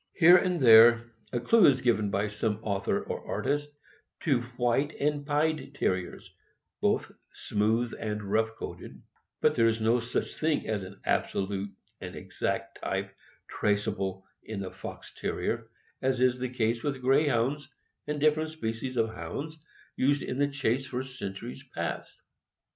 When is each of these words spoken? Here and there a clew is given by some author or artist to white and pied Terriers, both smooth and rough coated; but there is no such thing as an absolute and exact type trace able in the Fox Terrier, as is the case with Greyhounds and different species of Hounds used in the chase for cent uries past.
Here 0.15 0.37
and 0.37 0.59
there 0.59 1.11
a 1.31 1.39
clew 1.39 1.67
is 1.67 1.81
given 1.81 2.09
by 2.09 2.27
some 2.27 2.57
author 2.63 3.03
or 3.03 3.23
artist 3.27 3.69
to 4.21 4.41
white 4.57 4.93
and 4.99 5.23
pied 5.27 5.75
Terriers, 5.75 6.33
both 6.81 7.11
smooth 7.35 7.93
and 7.99 8.23
rough 8.23 8.55
coated; 8.55 8.99
but 9.41 9.53
there 9.53 9.67
is 9.67 9.79
no 9.79 9.99
such 9.99 10.39
thing 10.39 10.67
as 10.67 10.81
an 10.81 10.99
absolute 11.05 11.69
and 11.99 12.15
exact 12.15 12.81
type 12.81 13.15
trace 13.47 13.87
able 13.87 14.25
in 14.41 14.59
the 14.61 14.71
Fox 14.71 15.13
Terrier, 15.15 15.69
as 16.01 16.19
is 16.19 16.39
the 16.39 16.49
case 16.49 16.81
with 16.81 16.99
Greyhounds 17.03 17.69
and 18.07 18.19
different 18.19 18.49
species 18.49 18.97
of 18.97 19.13
Hounds 19.13 19.55
used 19.95 20.23
in 20.23 20.39
the 20.39 20.47
chase 20.47 20.87
for 20.87 21.03
cent 21.03 21.35
uries 21.35 21.61
past. 21.75 22.23